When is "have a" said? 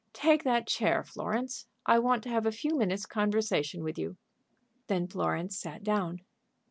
2.29-2.51